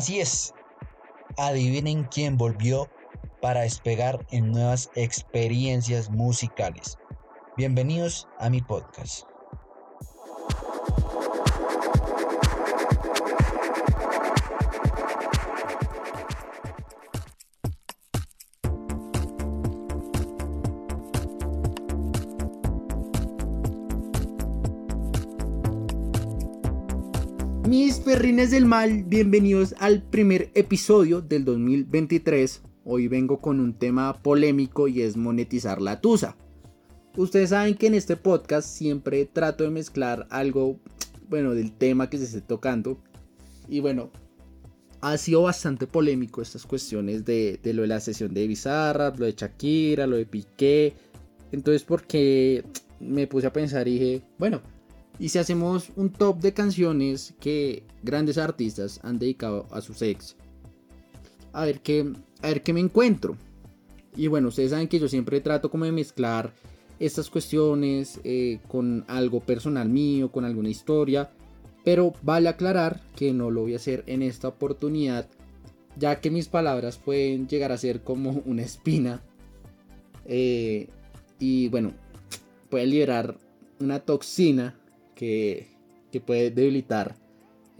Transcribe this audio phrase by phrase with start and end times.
[0.00, 0.54] Así es.
[1.36, 2.88] Adivinen quién volvió
[3.40, 6.98] para despegar en nuevas experiencias musicales.
[7.56, 9.26] Bienvenidos a mi podcast.
[27.66, 32.69] Mis perrines del mal, bienvenidos al primer episodio del 2023.
[32.84, 36.36] Hoy vengo con un tema polémico y es monetizar la tusa.
[37.16, 40.78] Ustedes saben que en este podcast siempre trato de mezclar algo,
[41.28, 42.98] bueno, del tema que se esté tocando.
[43.68, 44.10] Y bueno,
[45.00, 49.32] ha sido bastante polémico estas cuestiones de, lo de la sesión de Bizarra, lo de
[49.32, 50.94] Shakira, lo de Piqué.
[51.52, 52.64] Entonces, porque
[52.98, 54.62] me puse a pensar y dije, bueno,
[55.18, 60.36] y si hacemos un top de canciones que grandes artistas han dedicado a sus ex,
[61.52, 63.36] a ver qué, a ver qué me encuentro.
[64.16, 66.52] Y bueno, ustedes saben que yo siempre trato como de mezclar
[66.98, 71.30] estas cuestiones eh, con algo personal mío, con alguna historia.
[71.84, 75.28] Pero vale aclarar que no lo voy a hacer en esta oportunidad,
[75.96, 79.22] ya que mis palabras pueden llegar a ser como una espina.
[80.26, 80.88] Eh,
[81.38, 81.92] y bueno,
[82.68, 83.36] puede liberar
[83.80, 84.78] una toxina
[85.14, 85.68] que,
[86.26, 87.14] puede debilitar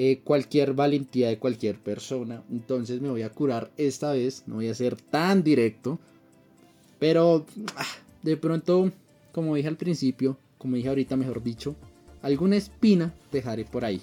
[0.00, 2.44] eh, cualquier valentía de cualquier persona.
[2.52, 5.98] Entonces me voy a curar esta vez, no voy a ser tan directo.
[7.00, 7.44] Pero
[7.74, 7.84] ah,
[8.22, 8.92] de pronto,
[9.32, 11.74] como dije al principio, como dije ahorita mejor dicho,
[12.22, 14.00] alguna espina dejaré por ahí.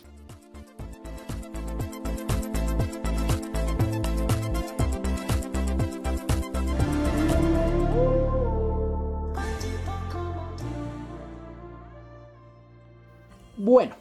[13.55, 13.95] Bueno,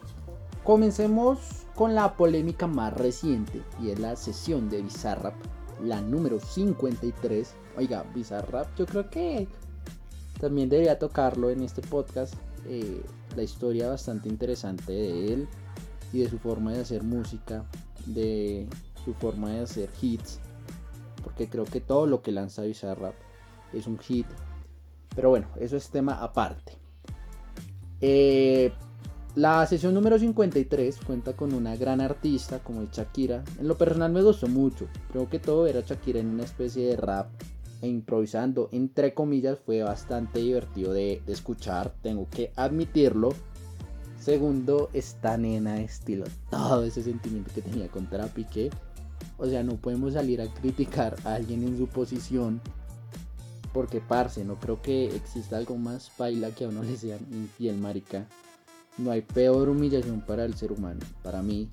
[0.64, 5.34] comencemos con la polémica más reciente y es la sesión de Bizarrap,
[5.82, 7.54] la número 53.
[7.76, 9.48] Oiga, Bizarrap, yo creo que
[10.40, 12.34] también debería tocarlo en este podcast.
[12.66, 13.02] Eh,
[13.36, 15.48] la historia bastante interesante de él
[16.12, 17.64] y de su forma de hacer música,
[18.06, 18.68] de
[19.04, 20.38] su forma de hacer hits,
[21.22, 23.14] porque creo que todo lo que lanza Bizarrap
[23.72, 24.26] es un hit.
[25.14, 26.78] Pero bueno, eso es tema aparte.
[28.00, 28.72] Eh,
[29.36, 33.42] la sesión número 53 cuenta con una gran artista como es Shakira.
[33.58, 34.86] En lo personal me gustó mucho.
[35.10, 37.26] Creo que todo era Shakira en una especie de rap
[37.82, 43.34] e improvisando, entre comillas, fue bastante divertido de, escuchar, tengo que admitirlo.
[44.18, 48.70] Segundo, esta nena estilo todo ese sentimiento que tenía contra Piqué.
[49.36, 52.60] O sea, no podemos salir a criticar a alguien en su posición.
[53.72, 57.76] Porque, parce, no creo que exista algo más baila que a uno le sean infiel,
[57.76, 58.28] marica.
[58.98, 61.68] No hay peor humillación para el ser humano, para mí.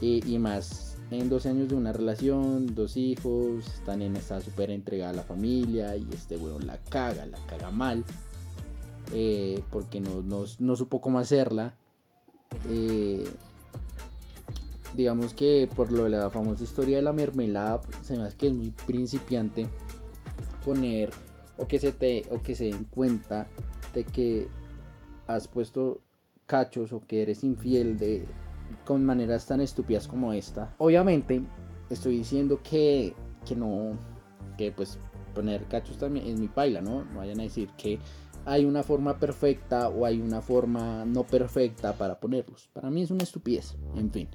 [0.00, 5.10] Y, más en dos años de una relación, dos hijos, esta nena está súper entregada
[5.10, 8.04] a la familia y este weón la caga, la caga mal.
[9.12, 11.74] Eh, porque no, supo cómo hacerla.
[12.68, 13.24] Eh,
[14.94, 18.48] digamos que por lo de la famosa historia de la mermelada, se me hace que
[18.48, 19.68] es muy principiante
[20.64, 21.10] poner
[21.56, 23.48] o que se te o que se den cuenta
[23.94, 24.48] de que
[25.26, 26.00] has puesto
[26.48, 28.26] cachos o que eres infiel de
[28.84, 30.74] con maneras tan estúpidas como esta.
[30.78, 31.42] Obviamente
[31.90, 33.14] estoy diciendo que,
[33.46, 33.92] que no,
[34.56, 34.98] que pues
[35.34, 37.04] poner cachos también es mi paila, ¿no?
[37.04, 37.98] No vayan a decir que
[38.44, 42.68] hay una forma perfecta o hay una forma no perfecta para ponerlos.
[42.72, 44.28] Para mí es una estupidez, en fin.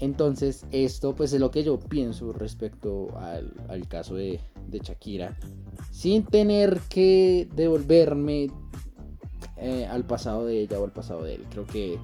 [0.00, 5.36] Entonces, esto pues es lo que yo pienso respecto al, al caso de, de Shakira.
[5.92, 8.48] Sin tener que devolverme
[9.60, 11.46] eh, al pasado de ella o al pasado de él.
[11.50, 11.98] Creo que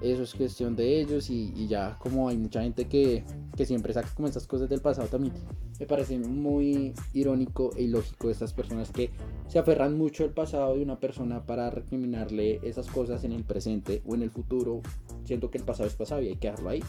[0.00, 3.24] eso es cuestión de ellos y, ya como hay mucha gente que,
[3.56, 5.32] que, siempre saca como estas cosas del pasado también,
[5.78, 9.10] me parece muy irónico e ilógico estas personas que
[9.48, 14.02] se aferran mucho al pasado de una persona para recriminarle esas cosas en el presente
[14.06, 14.80] o en el futuro.
[15.24, 16.82] Siento que el pasado es pasado y hay que dejarlo ahí.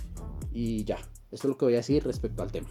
[0.51, 0.97] Y ya,
[1.31, 2.69] esto es lo que voy a decir respecto al tema.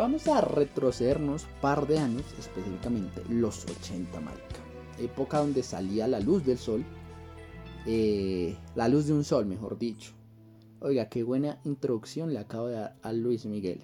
[0.00, 4.44] Vamos a retrocedernos par de años, específicamente los 80, marica.
[4.98, 6.84] Época donde salía la luz del sol.
[7.86, 10.12] Eh, la luz de un sol, mejor dicho.
[10.80, 13.82] Oiga, qué buena introducción le acabo de dar a Luis Miguel.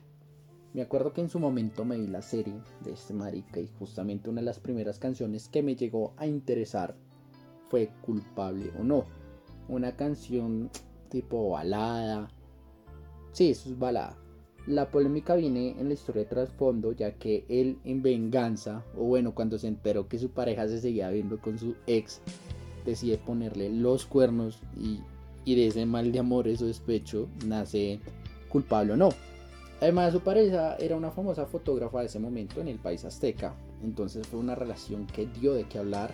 [0.73, 4.31] Me acuerdo que en su momento me vi la serie de este marica y justamente
[4.31, 6.97] una de las primeras canciones que me llegó a interesar
[7.69, 9.05] fue Culpable o no.
[9.69, 10.71] Una canción
[11.11, 12.31] tipo balada.
[13.33, 14.17] Sí, eso es balada.
[14.67, 19.33] La polémica viene en la historia de trasfondo, ya que él en venganza, o bueno,
[19.33, 22.21] cuando se enteró que su pareja se seguía viendo con su ex,
[22.85, 25.01] decide ponerle los cuernos y,
[25.55, 28.01] de ese mal de amor, ese despecho, nace
[28.49, 29.11] culpable o no.
[29.81, 33.55] Además, su pareja era una famosa fotógrafa de ese momento en el país azteca,
[33.85, 36.13] entonces fue una relación que dio de qué hablar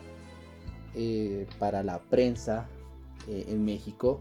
[0.94, 2.69] eh, para la prensa
[3.28, 4.20] eh, en México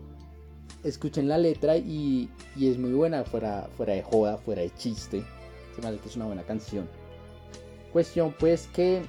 [0.84, 2.30] escuchen la letra y,
[2.60, 5.24] es muy buena, fuera, fuera de joda, fuera de chiste.
[5.76, 6.88] Se me que es una buena canción.
[7.94, 9.02] Cuestión pues que,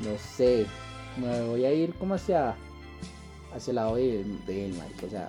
[0.00, 0.66] no sé,
[1.16, 2.56] me voy a ir como hacia,
[3.54, 5.06] hacia el lado de, de él, marico.
[5.06, 5.28] O sea,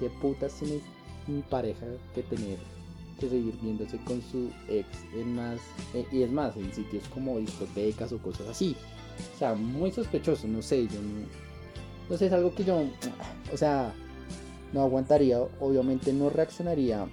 [0.00, 0.80] ¿qué putas tiene
[1.26, 2.58] mi pareja que tener
[3.20, 5.58] que seguir viéndose con su ex en más,
[5.94, 8.76] eh, y es más, en sitios como discotecas o cosas así?
[9.34, 11.26] O sea, muy sospechoso, no sé, yo no,
[12.08, 12.84] no sé, es algo que yo,
[13.52, 13.92] o sea,
[14.72, 17.06] no aguantaría, obviamente no reaccionaría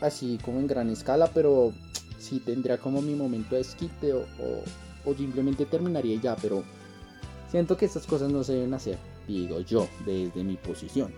[0.00, 1.72] así como en gran escala, pero
[2.18, 4.24] sí tendría como mi momento de esquite o,
[5.04, 6.62] o, simplemente terminaría ya, pero
[7.50, 11.12] siento que estas cosas no se deben hacer, digo yo, desde mi posición.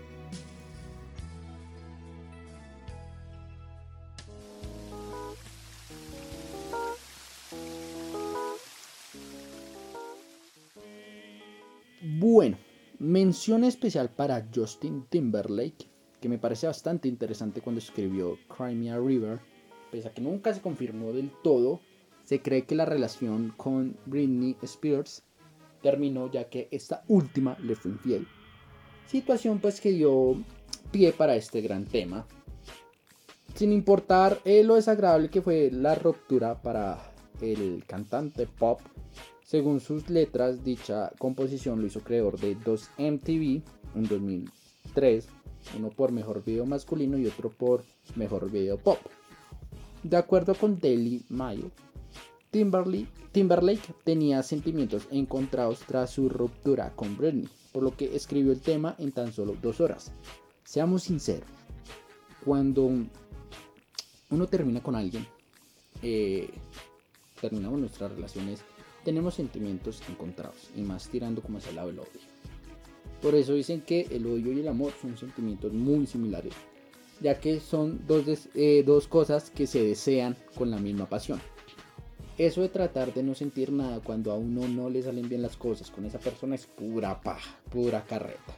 [13.23, 15.87] Mención especial para Justin Timberlake,
[16.19, 19.39] que me parece bastante interesante cuando escribió Crimea River.
[19.91, 21.81] Pese a que nunca se confirmó del todo,
[22.23, 25.21] se cree que la relación con Britney Spears
[25.83, 28.27] terminó ya que esta última le fue infiel.
[29.05, 30.43] Situación pues que dio
[30.89, 32.25] pie para este gran tema.
[33.53, 38.81] Sin importar eh, lo desagradable que fue la ruptura para el cantante pop
[39.43, 43.61] según sus letras, dicha composición lo hizo creador de dos MTV
[43.95, 45.27] en 2003,
[45.77, 47.83] uno por mejor video masculino y otro por
[48.15, 48.99] mejor video pop.
[50.03, 51.71] De acuerdo con Daily Mail,
[52.51, 58.95] Timberlake tenía sentimientos encontrados tras su ruptura con Britney, por lo que escribió el tema
[58.97, 60.11] en tan solo dos horas.
[60.63, 61.49] Seamos sinceros,
[62.43, 62.89] cuando
[64.29, 65.25] uno termina con alguien,
[66.01, 66.49] eh,
[67.39, 68.63] terminamos nuestras relaciones
[69.03, 72.21] tenemos sentimientos encontrados y más tirando como hacia el lado del odio.
[73.21, 76.53] Por eso dicen que el odio y el amor son sentimientos muy similares,
[77.19, 78.25] ya que son dos,
[78.55, 81.39] eh, dos cosas que se desean con la misma pasión.
[82.37, 85.57] Eso de tratar de no sentir nada cuando a uno no le salen bien las
[85.57, 88.55] cosas con esa persona es pura paja, pura carreta.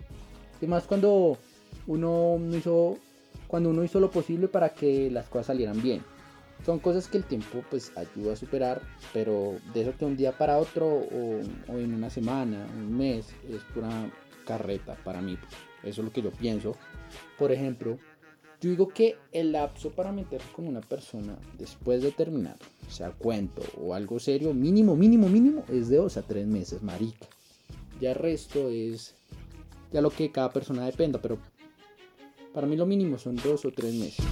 [0.57, 1.37] Además cuando
[1.87, 2.97] uno no hizo
[3.47, 6.01] cuando uno hizo lo posible para que las cosas salieran bien
[6.65, 8.81] son cosas que el tiempo pues ayuda a superar,
[9.13, 13.61] pero de eso que un día para otro o, en una semana, un mes, es
[13.73, 14.09] pura
[14.45, 15.37] carreta para mí.
[15.83, 16.75] Eso es lo que yo pienso.
[17.37, 17.97] Por ejemplo,
[18.61, 23.61] yo digo que el lapso para meterse con una persona después de terminar, sea cuento
[23.81, 27.27] o algo serio, mínimo, mínimo, mínimo, es de dos a tres meses, marica.
[27.99, 29.15] Ya el resto es
[29.91, 31.37] ya lo que cada persona dependa, pero
[32.53, 34.25] para mí lo mínimo son dos o tres meses.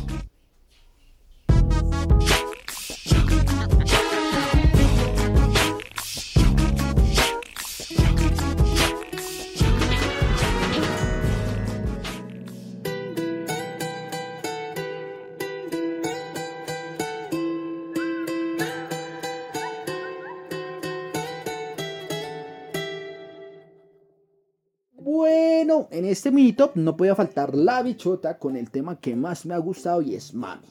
[26.02, 29.54] En este mini top no podía faltar la bichota con el tema que más me
[29.54, 30.66] ha gustado y es Mami,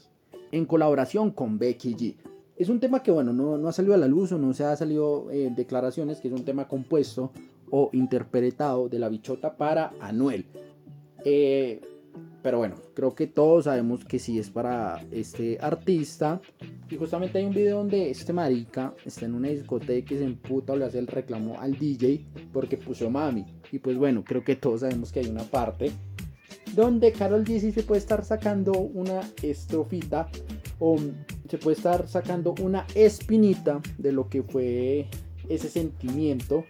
[0.51, 2.17] en colaboración con Becky G.
[2.57, 4.75] Es un tema que, bueno, no, ha salido a la luz o no se ha
[4.75, 7.31] salido en declaraciones, que es un tema compuesto
[7.71, 10.47] o interpretado de la bichota para Anuel.
[11.25, 11.81] Eh,
[12.43, 16.41] pero bueno, creo que todos sabemos que sí es para este artista.
[16.91, 20.73] Y justamente hay un video donde este marica está en una discoteca y se emputa
[20.73, 23.47] o le hace el reclamo al DJ porque puso mami.
[23.73, 25.93] Y pues bueno, creo que todos sabemos que hay una parte
[26.75, 30.29] donde Carol G se puede estar sacando una estrofita
[30.79, 30.97] o
[31.49, 35.09] se puede estar sacando una espinita de lo que fue
[35.49, 36.65] ese sentimiento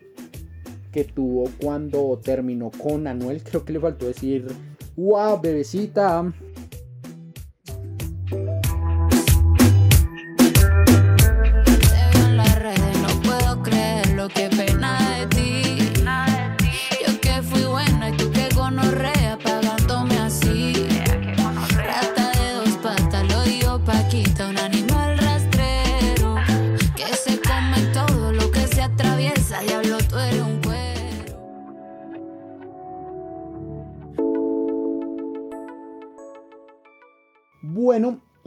[0.90, 3.42] que tuvo cuando terminó con Anuel.
[3.42, 4.46] Creo que le faltó decir
[4.96, 6.32] ¡Wow, bebecita!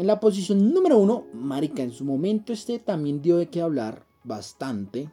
[0.04, 4.06] En la posición número uno, Marica, en su momento este también dio de qué hablar
[4.26, 5.10] bastante.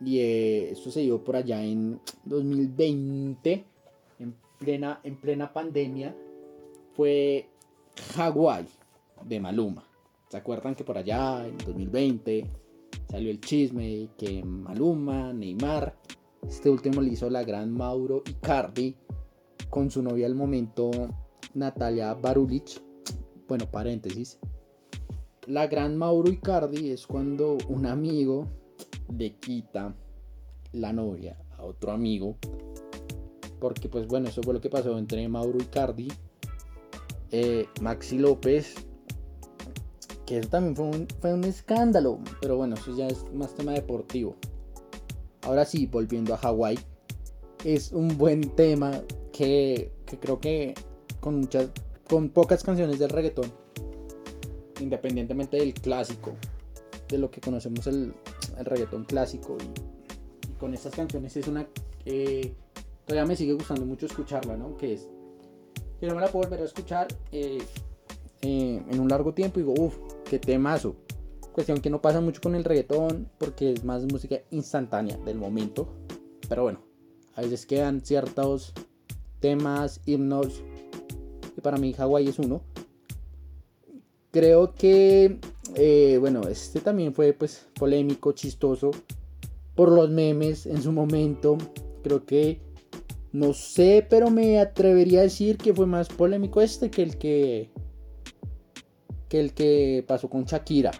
[0.00, 3.66] Y eh, esto se dio por allá en 2020,
[4.18, 6.16] en plena, en plena pandemia.
[6.94, 7.50] Fue
[8.14, 8.66] Hawái
[9.26, 9.84] de Maluma.
[10.30, 12.46] ¿Se acuerdan que por allá en 2020
[13.10, 15.94] salió el chisme que Maluma, Neymar,
[16.48, 18.96] este último le hizo la gran Mauro Icardi
[19.68, 20.90] con su novia al momento
[21.52, 22.87] Natalia Barulich?
[23.48, 24.38] Bueno, paréntesis.
[25.46, 28.46] La gran Mauro Icardi es cuando un amigo
[29.16, 29.94] le quita
[30.72, 32.36] la novia a otro amigo.
[33.58, 36.08] Porque pues bueno, eso fue lo que pasó entre Mauro Icardi,
[37.30, 38.74] eh, Maxi López,
[40.26, 42.18] que eso también fue un, fue un escándalo.
[42.42, 44.36] Pero bueno, eso ya es más tema deportivo.
[45.40, 46.78] Ahora sí, volviendo a Hawái,
[47.64, 49.00] es un buen tema
[49.32, 50.74] que, que creo que
[51.20, 51.70] con muchas
[52.08, 53.52] con pocas canciones del reggaetón,
[54.80, 56.34] independientemente del clásico,
[57.08, 58.14] de lo que conocemos el,
[58.58, 59.56] el reggaetón clásico.
[59.60, 59.98] Y,
[60.58, 61.66] con estas canciones es una...
[62.04, 62.54] Eh,
[63.06, 64.76] todavía me sigue gustando mucho escucharla, ¿no?
[64.76, 65.08] Que es...
[66.00, 67.58] Que no me la puedo volver a escuchar eh,
[68.42, 70.96] eh, en un largo tiempo y digo, uff, qué temazo.
[71.52, 75.88] Cuestión que no pasa mucho con el reggaetón porque es más música instantánea del momento.
[76.48, 76.84] Pero bueno,
[77.34, 78.72] a veces quedan ciertos
[79.40, 80.62] temas, himnos
[81.60, 82.62] para mí Hawái es uno.
[84.30, 85.38] Creo que,
[85.74, 88.90] eh, bueno, este también fue pues polémico, chistoso,
[89.74, 91.56] por los memes en su momento.
[92.02, 92.60] Creo que,
[93.32, 97.70] no sé, pero me atrevería a decir que fue más polémico este que el que,
[99.28, 100.92] que el que pasó con Shakira.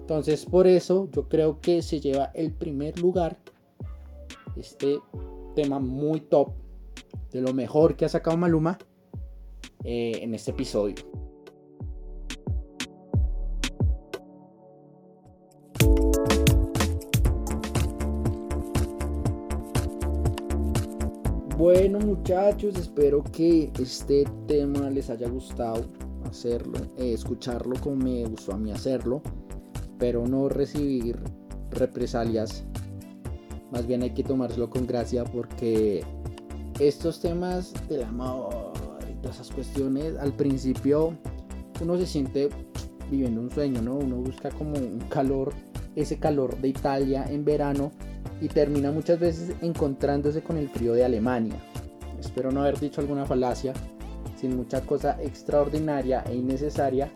[0.00, 3.38] Entonces, por eso yo creo que se lleva el primer lugar.
[4.56, 4.98] Este
[5.54, 6.50] tema muy top.
[7.30, 8.78] De lo mejor que ha sacado Maluma.
[9.84, 10.94] Eh, en este episodio.
[21.58, 25.84] Bueno muchachos, espero que este tema les haya gustado
[26.28, 29.20] hacerlo, eh, escucharlo como me gustó a mí hacerlo,
[29.98, 31.18] pero no recibir
[31.70, 32.64] represalias.
[33.72, 36.04] Más bien hay que tomárselo con gracia porque
[36.78, 38.61] estos temas del amor
[39.30, 41.16] esas cuestiones, al principio
[41.80, 42.48] uno se siente
[43.10, 43.96] viviendo un sueño, ¿no?
[43.96, 45.52] Uno busca como un calor,
[45.96, 47.90] ese calor de Italia en verano
[48.40, 51.56] y termina muchas veces encontrándose con el frío de Alemania.
[52.18, 53.72] Espero no haber dicho alguna falacia,
[54.36, 57.10] sin mucha cosa extraordinaria e innecesaria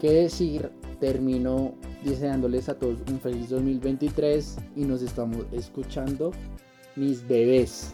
[0.00, 0.70] que decir,
[1.00, 6.32] termino deseándoles a todos un feliz 2023 y nos estamos escuchando
[6.96, 7.92] mis bebés.